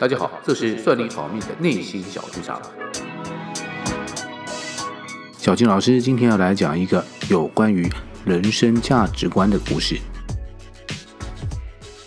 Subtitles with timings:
[0.00, 2.60] 大家好，这是算你好命的内心小剧场。
[5.38, 7.88] 小金老师今天要来讲一个有关于
[8.24, 9.96] 人生价值观的故事。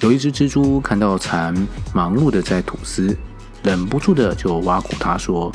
[0.00, 1.54] 有一只蜘蛛看到蚕
[1.94, 3.14] 忙碌的在吐丝，
[3.62, 5.52] 忍不住的就挖苦他说：“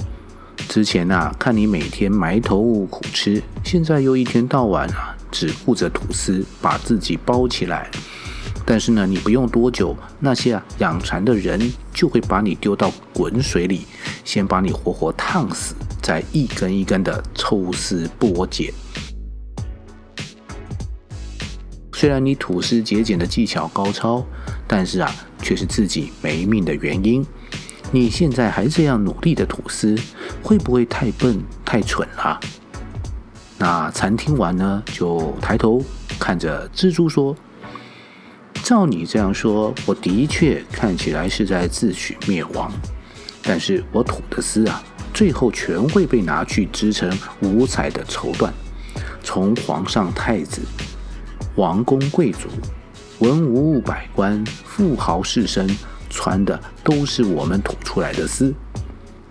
[0.69, 7.89] 之前呐、啊，看你每天埋头苦吃，现在又一天到晚啊，只顾着吐丝，把自己包起来。”
[8.71, 11.59] 但是呢，你不用多久，那些啊养蚕的人
[11.91, 13.87] 就会把你丢到滚水里，
[14.23, 15.73] 先把你活活烫死，
[16.03, 18.71] 再一根一根的抽丝剥茧。
[21.93, 24.23] 虽然你吐丝节俭的技巧高超，
[24.67, 27.25] 但是啊，却是自己没命的原因。
[27.91, 29.97] 你现在还这样努力的吐丝，
[30.43, 32.39] 会不会太笨太蠢了？
[33.57, 35.81] 那蚕听完呢，就抬头
[36.19, 37.35] 看着蜘蛛说。
[38.69, 42.71] 照你这样说，我的确看起来是在自取灭亡。
[43.41, 48.51] 但是我吐的丝啊，最后全会被拿去织成五彩的绸缎，
[49.23, 50.61] 从皇上、太子、
[51.55, 52.47] 王公贵族、
[53.17, 55.67] 文武百官、富豪士绅
[56.07, 58.53] 穿的都是我们吐出来的丝。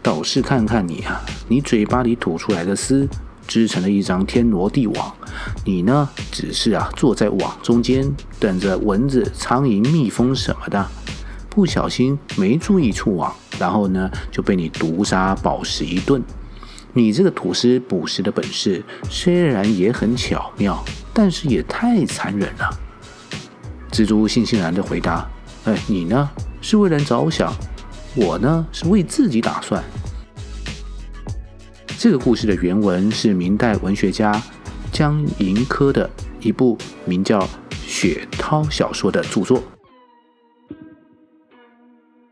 [0.02, 3.08] 倒是看看你啊，你嘴巴里吐出来的丝。
[3.48, 5.14] 织成了一张天罗地网，
[5.64, 10.86] 你呢，只是啊坐在网中间，等着蚊子、苍蝇、蜜蜂什么的，
[11.48, 16.22] 不小心没注意触网，然后呢就被你毒杀饱食一顿。
[16.92, 22.70] 你这个吐司捕食的本事虽然也很巧妙，但是也太残忍了。
[23.90, 25.26] 蜘蛛悻悻然地回答
[25.64, 26.28] ：“哎，你呢
[26.60, 27.50] 是为人着想，
[28.14, 29.82] 我呢是为自己打算。”
[32.00, 34.40] 这个故事的原文是明代文学家
[34.92, 37.40] 江盈科的一部名叫
[37.72, 39.60] 《雪涛》小说的著作。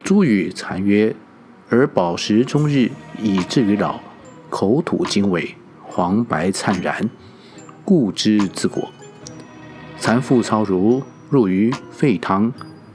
[0.04, 1.12] 诸与蚕曰
[1.68, 3.98] ：“而饱食终日，以至于老，
[4.48, 7.10] 口吐经纬，黄白灿然，
[7.84, 8.92] 故知自果。”
[9.98, 12.52] 蚕复操如入于沸汤，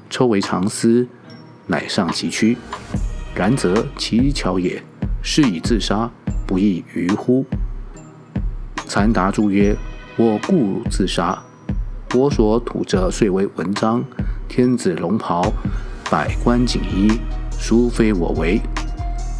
[0.10, 1.06] 抽为长丝，
[1.68, 2.56] 乃上其躯。
[3.36, 4.82] 然则其巧也，
[5.22, 6.10] 是以自杀。
[6.52, 7.46] 不亦愚乎？
[8.86, 9.74] 蚕答诸曰
[10.20, 11.42] ：“我故自杀。
[12.14, 14.04] 我所吐者虽为文章，
[14.50, 15.50] 天子龙袍，
[16.10, 17.22] 百官锦衣，
[17.58, 18.60] 殊非我为。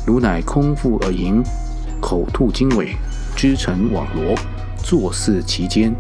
[0.08, 1.44] 汝乃空腹而盈，
[2.00, 2.96] 口吐经纬，
[3.36, 4.34] 织成网罗，
[4.78, 5.94] 坐肆其间。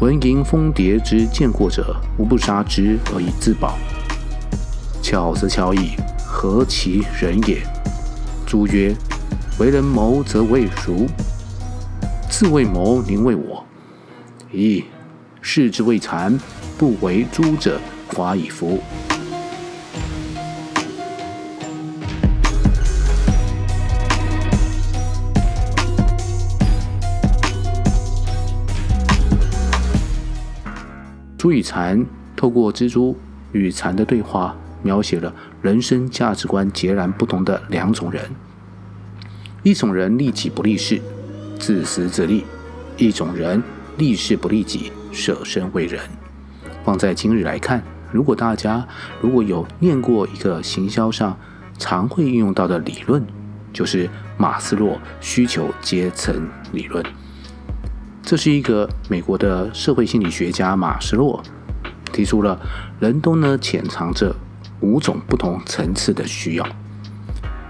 [0.00, 3.78] 闻迎蜂蝶之见过者，无不杀之而以自保。
[5.00, 5.92] 巧则巧矣，
[6.26, 7.62] 何其人也！”
[8.44, 8.92] 诸曰。
[9.58, 11.08] 为人谋则为孰？
[12.30, 13.64] 自为谋，宁为我。
[14.52, 14.84] 咦，
[15.40, 16.38] 视之为蚕，
[16.78, 18.78] 不为诸者，寡矣夫！
[31.36, 33.16] 诸与蚕透过蜘蛛
[33.50, 34.54] 与蚕的对话，
[34.84, 38.22] 描写了人生价值观截然不同的两种人。
[39.68, 40.98] 一种人利己不利事，
[41.58, 42.42] 自私自利；
[42.96, 43.62] 一种人
[43.98, 46.00] 利事不利己，舍身为人。
[46.86, 48.88] 放在今日来看，如果大家
[49.20, 51.38] 如果有念过一个行销上
[51.76, 53.22] 常会运用到的理论，
[53.70, 54.08] 就是
[54.38, 57.04] 马斯洛需求阶层理论。
[58.22, 61.42] 这是一个美国的社会心理学家马斯洛
[62.10, 62.58] 提出了，
[62.98, 64.34] 人都呢潜藏着
[64.80, 66.66] 五种不同层次的需要。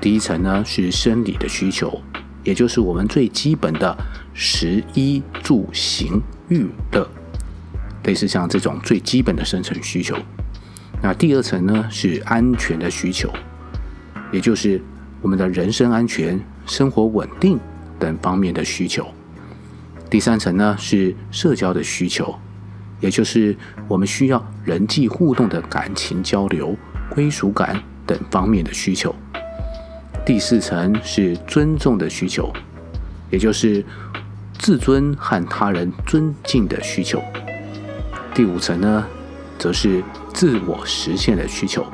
[0.00, 2.00] 第一层呢是生理的需求，
[2.44, 3.96] 也就是我们最基本的
[4.32, 7.08] 食衣住行娱乐，
[8.04, 10.16] 类似像这种最基本的生存需求。
[11.02, 13.28] 那第二层呢是安全的需求，
[14.32, 14.80] 也就是
[15.20, 17.58] 我们的人身安全、生活稳定
[17.98, 19.06] 等方面的需求。
[20.08, 22.34] 第三层呢是社交的需求，
[23.00, 23.56] 也就是
[23.88, 26.76] 我们需要人际互动的感情交流、
[27.10, 29.14] 归属感等方面的需求。
[30.28, 32.52] 第四层是尊重的需求，
[33.30, 33.82] 也就是
[34.58, 37.18] 自尊和他人尊敬的需求。
[38.34, 39.06] 第五层呢，
[39.58, 40.04] 则是
[40.34, 41.86] 自我实现的需求。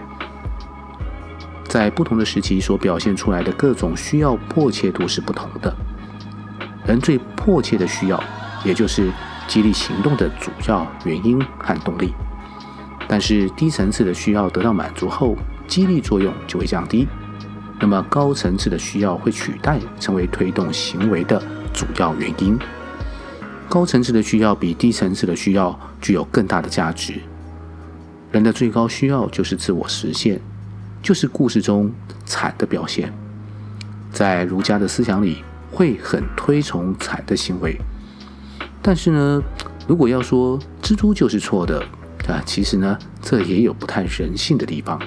[1.69, 5.73] 在不同的时期所表现出来的各种需要迫切度是不同的。
[6.85, 8.21] 人最迫切的需要，
[8.65, 9.13] 也就是
[9.47, 12.13] 激励行动的主要原因和动力。
[13.07, 15.37] 但是低层次的需要得到满足后，
[15.69, 17.07] 激励作用就会降低。
[17.81, 21.43] 那么高层次的需要会取代，成为推动行为的
[21.73, 22.59] 主要原因。
[23.69, 27.21] 高层次的需要比低层次的需要具有更大的价值。
[28.31, 30.41] 人的最高需要就是自我实现，
[31.03, 31.93] 就是故事中
[32.25, 33.13] 惨的表现。
[34.13, 37.77] 在儒家的思想里，会很推崇惨的行为。
[38.81, 39.43] 但是呢，
[39.89, 41.81] 如果要说蜘蛛就是错的
[42.29, 45.01] 啊，其实呢，这也有不太人性的地方。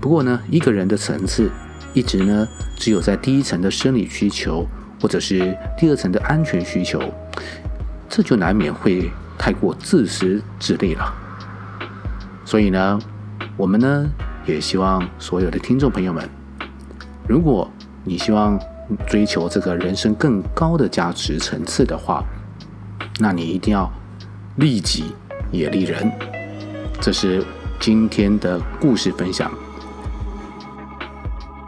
[0.00, 1.50] 不过呢，一个人的层次
[1.94, 2.46] 一直呢，
[2.76, 4.66] 只有在第一层的生理需求，
[5.00, 7.00] 或者是第二层的安全需求，
[8.08, 11.14] 这就难免会太过自私自利了。
[12.44, 12.98] 所以呢，
[13.56, 14.10] 我们呢
[14.44, 16.28] 也希望所有的听众朋友们，
[17.28, 17.70] 如果
[18.02, 18.58] 你希望
[19.06, 22.24] 追求这个人生更高的价值层次的话，
[23.20, 23.88] 那你一定要
[24.56, 25.14] 利己
[25.52, 26.10] 也利人。
[27.00, 27.44] 这是
[27.78, 29.63] 今天的故事分享。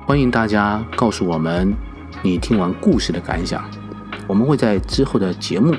[0.06, 1.74] 欢迎大家告诉我们
[2.22, 3.68] 你听完故事的感想，
[4.28, 5.74] 我们会在之后的节目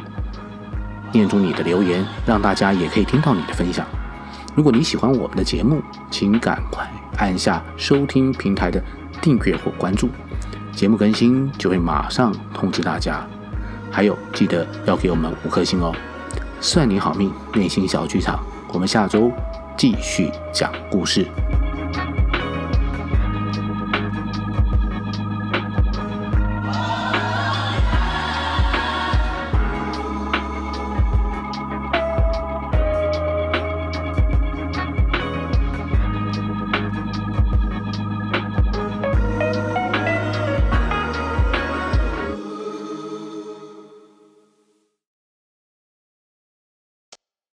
[1.14, 3.88] 念出你的留言，让大家也可以听到你的分享。
[4.54, 5.82] 如果你喜欢我们的节目，
[6.12, 6.86] 请赶快
[7.20, 8.84] 按下收听平台的
[9.22, 10.10] 订阅或关注，
[10.74, 13.26] 节目更新就会马上通知大家。
[13.90, 15.96] 还有，记得要给我们五颗星哦！
[16.60, 18.44] 算你好命，内心小剧场，
[18.74, 19.32] 我们下周
[19.78, 21.26] 继续讲故事。